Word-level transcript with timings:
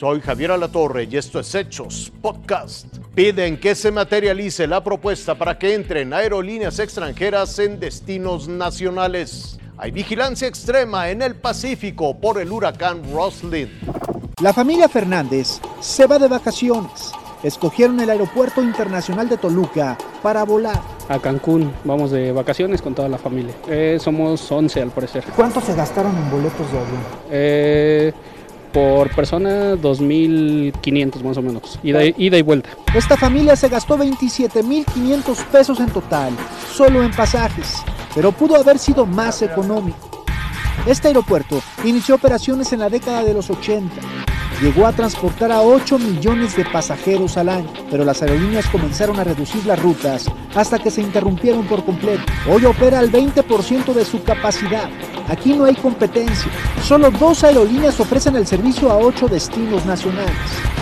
Soy 0.00 0.22
Javier 0.22 0.52
Alatorre 0.52 1.06
y 1.10 1.18
esto 1.18 1.40
es 1.40 1.54
Hechos 1.54 2.10
Podcast. 2.22 2.86
Piden 3.14 3.60
que 3.60 3.74
se 3.74 3.90
materialice 3.90 4.66
la 4.66 4.82
propuesta 4.82 5.34
para 5.34 5.58
que 5.58 5.74
entren 5.74 6.14
aerolíneas 6.14 6.78
extranjeras 6.78 7.58
en 7.58 7.78
destinos 7.78 8.48
nacionales. 8.48 9.58
Hay 9.76 9.90
vigilancia 9.90 10.48
extrema 10.48 11.10
en 11.10 11.20
el 11.20 11.34
Pacífico 11.34 12.18
por 12.18 12.40
el 12.40 12.50
huracán 12.50 13.02
Roslyn. 13.12 13.68
La 14.40 14.54
familia 14.54 14.88
Fernández 14.88 15.60
se 15.80 16.06
va 16.06 16.18
de 16.18 16.28
vacaciones. 16.28 17.12
Escogieron 17.42 18.00
el 18.00 18.08
Aeropuerto 18.08 18.62
Internacional 18.62 19.28
de 19.28 19.36
Toluca 19.36 19.98
para 20.22 20.44
volar. 20.44 20.80
A 21.10 21.18
Cancún, 21.18 21.74
vamos 21.84 22.10
de 22.10 22.32
vacaciones 22.32 22.80
con 22.80 22.94
toda 22.94 23.10
la 23.10 23.18
familia. 23.18 23.54
Eh, 23.68 23.98
somos 24.00 24.50
11 24.50 24.80
al 24.80 24.90
parecer. 24.92 25.24
¿Cuánto 25.36 25.60
se 25.60 25.74
gastaron 25.74 26.16
en 26.16 26.30
boletos 26.30 26.72
de 26.72 26.78
avión? 26.78 27.00
Eh, 27.30 28.12
por 28.72 29.14
persona 29.14 29.74
2.500 29.74 31.22
más 31.22 31.36
o 31.36 31.42
menos, 31.42 31.78
ida, 31.82 32.04
y 32.04 32.42
vuelta. 32.42 32.70
Esta 32.94 33.16
familia 33.16 33.56
se 33.56 33.68
gastó 33.68 33.98
27.500 33.98 35.44
pesos 35.46 35.80
en 35.80 35.90
total, 35.90 36.32
solo 36.72 37.02
en 37.02 37.10
pasajes, 37.12 37.82
pero 38.14 38.32
pudo 38.32 38.56
haber 38.56 38.78
sido 38.78 39.06
más 39.06 39.42
económico. 39.42 40.24
Este 40.86 41.08
aeropuerto 41.08 41.60
inició 41.84 42.14
operaciones 42.14 42.72
en 42.72 42.80
la 42.80 42.88
década 42.88 43.22
de 43.24 43.34
los 43.34 43.50
80 43.50 44.00
llegó 44.60 44.86
a 44.86 44.92
transportar 44.92 45.50
a 45.52 45.62
8 45.62 45.98
millones 45.98 46.56
de 46.56 46.64
pasajeros 46.64 47.36
al 47.36 47.48
año, 47.48 47.72
pero 47.90 48.04
las 48.04 48.22
aerolíneas 48.22 48.66
comenzaron 48.68 49.18
a 49.18 49.24
reducir 49.24 49.64
las 49.64 49.80
rutas 49.80 50.26
hasta 50.54 50.78
que 50.78 50.90
se 50.90 51.00
interrumpieron 51.00 51.66
por 51.66 51.84
completo. 51.84 52.22
Hoy 52.48 52.64
opera 52.66 52.98
al 52.98 53.10
20% 53.10 53.94
de 53.94 54.04
su 54.04 54.22
capacidad. 54.22 54.90
Aquí 55.30 55.52
no 55.52 55.64
hay 55.64 55.76
competencia. 55.76 56.50
Solo 56.82 57.08
dos 57.12 57.44
aerolíneas 57.44 58.00
ofrecen 58.00 58.34
el 58.34 58.48
servicio 58.48 58.90
a 58.90 58.96
ocho 58.96 59.28
destinos 59.28 59.86
nacionales. 59.86 60.34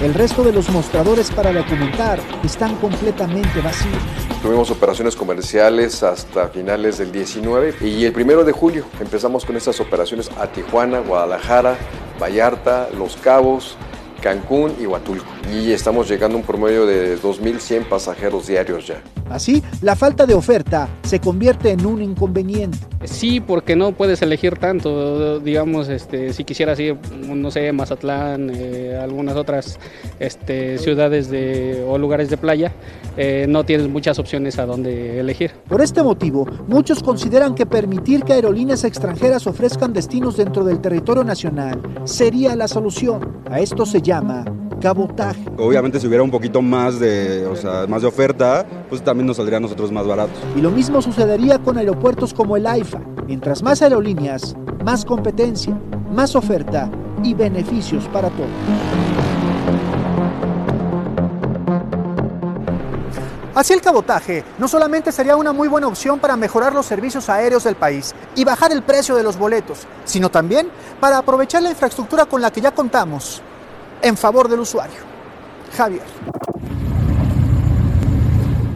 El 0.00 0.14
resto 0.14 0.44
de 0.44 0.52
los 0.52 0.68
mostradores 0.70 1.32
para 1.32 1.52
documentar 1.52 2.20
están 2.44 2.76
completamente 2.76 3.60
vacíos. 3.60 3.96
Tuvimos 4.40 4.70
operaciones 4.70 5.16
comerciales 5.16 6.04
hasta 6.04 6.46
finales 6.46 6.98
del 6.98 7.10
19 7.10 7.74
y 7.80 8.04
el 8.04 8.12
primero 8.12 8.44
de 8.44 8.52
julio 8.52 8.84
empezamos 9.00 9.44
con 9.44 9.56
estas 9.56 9.80
operaciones 9.80 10.30
a 10.38 10.46
Tijuana, 10.46 11.00
Guadalajara, 11.00 11.76
Vallarta, 12.20 12.88
Los 12.96 13.16
Cabos, 13.16 13.76
Cancún 14.22 14.76
y 14.80 14.86
Huatulco. 14.86 15.26
Y 15.52 15.72
estamos 15.72 16.08
llegando 16.08 16.36
a 16.36 16.40
un 16.40 16.46
promedio 16.46 16.86
de 16.86 17.20
2.100 17.20 17.88
pasajeros 17.88 18.46
diarios 18.46 18.86
ya. 18.86 19.02
Así, 19.30 19.62
la 19.82 19.96
falta 19.96 20.26
de 20.26 20.34
oferta 20.34 20.88
se 21.02 21.20
convierte 21.20 21.70
en 21.70 21.86
un 21.86 22.02
inconveniente. 22.02 22.78
Sí, 23.04 23.40
porque 23.40 23.76
no 23.76 23.92
puedes 23.92 24.22
elegir 24.22 24.56
tanto, 24.56 25.38
digamos, 25.40 25.88
este, 25.88 26.32
si 26.32 26.44
quisieras 26.44 26.78
ir, 26.80 26.96
no 27.28 27.50
sé, 27.50 27.70
Mazatlán, 27.72 28.50
eh, 28.54 28.98
algunas 29.00 29.36
otras 29.36 29.78
este, 30.18 30.78
ciudades 30.78 31.30
de, 31.30 31.84
o 31.86 31.98
lugares 31.98 32.30
de 32.30 32.36
playa, 32.36 32.72
eh, 33.16 33.46
no 33.48 33.64
tienes 33.64 33.88
muchas 33.88 34.18
opciones 34.18 34.58
a 34.58 34.66
dónde 34.66 35.20
elegir. 35.20 35.52
Por 35.68 35.80
este 35.80 36.02
motivo, 36.02 36.46
muchos 36.66 37.02
consideran 37.02 37.54
que 37.54 37.66
permitir 37.66 38.24
que 38.24 38.32
aerolíneas 38.32 38.84
extranjeras 38.84 39.46
ofrezcan 39.46 39.92
destinos 39.92 40.36
dentro 40.36 40.64
del 40.64 40.80
territorio 40.80 41.24
nacional 41.24 41.80
sería 42.04 42.56
la 42.56 42.68
solución. 42.68 43.42
A 43.50 43.60
esto 43.60 43.86
se 43.86 44.02
llama 44.02 44.44
cabotaje. 44.86 45.42
Obviamente 45.58 45.98
si 45.98 46.06
hubiera 46.06 46.22
un 46.22 46.30
poquito 46.30 46.62
más 46.62 47.00
de, 47.00 47.44
o 47.46 47.56
sea, 47.56 47.88
más 47.88 48.02
de 48.02 48.08
oferta, 48.08 48.64
pues 48.88 49.02
también 49.02 49.26
nos 49.26 49.36
saldría 49.36 49.56
a 49.56 49.60
nosotros 49.60 49.90
más 49.90 50.06
baratos. 50.06 50.38
Y 50.54 50.60
lo 50.60 50.70
mismo 50.70 51.02
sucedería 51.02 51.58
con 51.58 51.76
aeropuertos 51.76 52.32
como 52.32 52.56
el 52.56 52.68
AIFA. 52.68 53.00
Mientras 53.26 53.64
más 53.64 53.82
aerolíneas, 53.82 54.54
más 54.84 55.04
competencia, 55.04 55.76
más 56.12 56.36
oferta 56.36 56.88
y 57.24 57.34
beneficios 57.34 58.04
para 58.12 58.28
todos. 58.30 58.48
Así 63.56 63.72
el 63.72 63.80
cabotaje 63.80 64.44
no 64.58 64.68
solamente 64.68 65.10
sería 65.10 65.34
una 65.34 65.52
muy 65.52 65.66
buena 65.66 65.88
opción 65.88 66.20
para 66.20 66.36
mejorar 66.36 66.74
los 66.74 66.86
servicios 66.86 67.28
aéreos 67.28 67.64
del 67.64 67.74
país 67.74 68.14
y 68.36 68.44
bajar 68.44 68.70
el 68.70 68.84
precio 68.84 69.16
de 69.16 69.24
los 69.24 69.36
boletos, 69.36 69.80
sino 70.04 70.30
también 70.30 70.68
para 71.00 71.18
aprovechar 71.18 71.60
la 71.62 71.70
infraestructura 71.70 72.26
con 72.26 72.40
la 72.40 72.52
que 72.52 72.60
ya 72.60 72.70
contamos 72.70 73.42
en 74.02 74.16
favor 74.16 74.48
del 74.48 74.60
usuario. 74.60 74.96
Javier. 75.76 76.02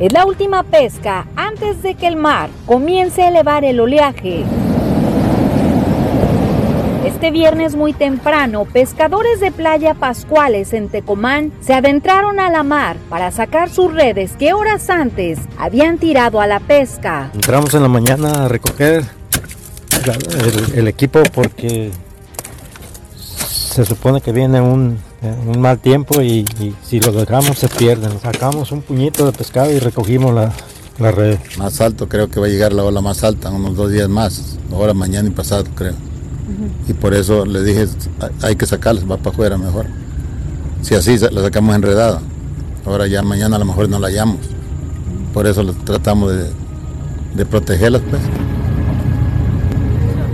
Es 0.00 0.12
la 0.14 0.25
última 0.25 0.62
pesca 0.62 1.26
antes 1.36 1.82
de 1.82 1.94
que 1.94 2.06
el 2.06 2.16
mar 2.16 2.48
comience 2.64 3.22
a 3.22 3.28
elevar 3.28 3.64
el 3.64 3.81
oleaje. 3.81 4.44
Este 7.04 7.31
viernes 7.31 7.76
muy 7.76 7.92
temprano, 7.92 8.64
pescadores 8.64 9.41
de 9.41 9.53
Playa 9.53 9.92
Pascuales 9.92 10.72
en 10.72 10.88
Tecomán 10.88 11.52
se 11.60 11.75
adentraron 11.75 12.41
a 12.41 12.50
la 12.50 12.62
mar 12.62 12.97
para 13.10 13.31
sacar 13.31 13.69
sus 13.69 13.92
redes 13.92 14.32
que 14.38 14.54
horas 14.54 14.88
antes 14.88 15.38
habían 15.58 15.98
tirado 15.98 16.41
a 16.41 16.47
la 16.47 16.60
pesca. 16.60 17.31
Entramos 17.34 17.75
en 17.75 17.82
la 17.82 17.88
mañana 17.88 18.44
a 18.44 18.48
recoger 18.48 19.04
el, 20.72 20.78
el 20.78 20.88
equipo 20.88 21.22
porque 21.34 21.91
se 23.16 23.84
supone 23.84 24.22
que 24.22 24.32
viene 24.32 24.62
un, 24.62 24.98
un 25.22 25.60
mal 25.60 25.78
tiempo 25.78 26.22
y, 26.22 26.44
y, 26.60 26.75
si 26.82 27.00
lo 27.00 27.12
dejamos 27.12 27.58
se 27.58 27.69
pierden. 27.69 28.19
Sacamos 28.20 28.72
un 28.72 28.82
puñito 28.82 29.26
de 29.26 29.32
pescado 29.32 29.70
y 29.70 29.78
recogimos 29.78 30.34
la, 30.34 30.53
la, 30.98 31.10
red. 31.10 31.38
Más 31.58 31.81
alto, 31.81 32.08
creo 32.08 32.28
que 32.28 32.41
va 32.41 32.47
a 32.47 32.48
llegar 32.48 32.72
la 32.72 32.84
ola 32.84 33.00
más 33.00 33.22
alta, 33.25 33.50
unos 33.50 33.76
dos 33.76 33.91
días 33.91 34.08
más, 34.08 34.58
ahora 34.72 34.94
mañana 34.94 35.28
y 35.28 35.32
pasado 35.32 35.64
creo. 35.75 35.92
Uh 35.92 35.94
-huh. 35.97 36.91
Y 36.91 36.92
por 36.94 37.14
eso 37.14 37.44
le 37.44 37.62
dije, 37.62 37.86
hay 38.42 38.56
que 38.56 38.66
sacarla, 38.66 39.04
va 39.04 39.19
para 39.19 39.31
afuera 39.31 39.58
mejor. 39.58 39.86
Si 40.82 40.94
así 40.94 41.19
la 41.19 41.42
sacamos 41.42 41.75
enredada, 41.75 42.22
ahora 42.87 43.06
ya 43.06 43.22
mañana 43.22 43.56
a 43.56 43.58
lo 43.58 43.66
mejor 43.66 43.88
no 43.88 43.98
la 43.98 44.08
hallamos. 44.08 44.38
Por 45.34 45.47
eso 45.47 45.64
tratamos 45.84 46.32
de, 46.32 46.50
de 47.34 47.47
protegerlas 47.47 48.02
pues. 48.08 48.22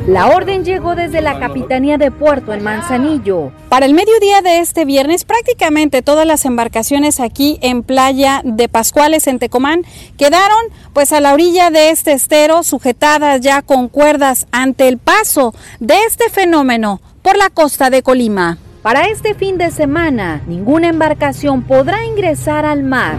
La 0.06 0.28
orden 0.28 0.64
llegó 0.64 0.94
desde 0.94 1.20
la 1.20 1.40
Capitanía 1.40 1.98
de 1.98 2.12
Puerto 2.12 2.52
en 2.52 2.62
Manzanillo. 2.62 3.50
Para 3.68 3.86
el 3.86 3.94
mediodía 3.94 4.40
de 4.40 4.60
este 4.60 4.84
viernes, 4.84 5.24
prácticamente 5.24 6.00
todas 6.00 6.24
las 6.24 6.44
embarcaciones 6.44 7.18
aquí 7.18 7.58
en 7.60 7.82
Playa 7.82 8.40
de 8.44 8.68
Pascuales, 8.68 9.26
en 9.26 9.40
Tecomán, 9.40 9.82
quedaron 10.16 10.58
pues 10.92 11.12
a 11.12 11.20
la 11.20 11.34
orilla 11.34 11.70
de 11.70 11.90
este 11.90 12.12
estero, 12.12 12.62
sujetadas 12.62 13.40
ya 13.40 13.62
con 13.62 13.88
cuerdas 13.88 14.46
ante 14.52 14.86
el 14.86 14.98
paso 14.98 15.52
de 15.80 15.96
este 16.06 16.30
fenómeno 16.30 17.00
por 17.22 17.36
la 17.36 17.50
costa 17.50 17.90
de 17.90 18.04
Colima. 18.04 18.58
Para 18.82 19.08
este 19.08 19.34
fin 19.34 19.58
de 19.58 19.72
semana, 19.72 20.40
ninguna 20.46 20.86
embarcación 20.86 21.64
podrá 21.64 22.04
ingresar 22.06 22.64
al 22.64 22.84
mar 22.84 23.16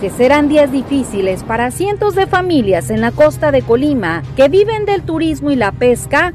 que 0.00 0.08
serán 0.08 0.48
días 0.48 0.72
difíciles 0.72 1.44
para 1.44 1.70
cientos 1.70 2.14
de 2.14 2.26
familias 2.26 2.88
en 2.88 3.02
la 3.02 3.12
costa 3.12 3.52
de 3.52 3.60
Colima 3.60 4.22
que 4.34 4.48
viven 4.48 4.86
del 4.86 5.02
turismo 5.02 5.50
y 5.50 5.56
la 5.56 5.72
pesca, 5.72 6.32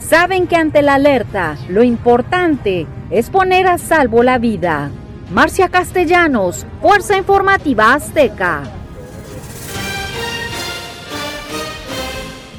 saben 0.00 0.46
que 0.46 0.56
ante 0.56 0.80
la 0.80 0.94
alerta 0.94 1.58
lo 1.68 1.82
importante 1.82 2.86
es 3.10 3.28
poner 3.28 3.66
a 3.66 3.76
salvo 3.76 4.22
la 4.22 4.38
vida. 4.38 4.90
Marcia 5.30 5.68
Castellanos, 5.68 6.66
Fuerza 6.80 7.18
Informativa 7.18 7.92
Azteca. 7.92 8.62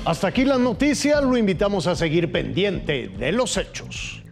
Hasta 0.05 0.27
aquí 0.27 0.45
las 0.45 0.59
noticias, 0.59 1.23
lo 1.23 1.37
invitamos 1.37 1.87
a 1.87 1.95
seguir 1.95 2.31
pendiente 2.31 3.07
de 3.07 3.31
los 3.31 3.57
hechos. 3.57 4.22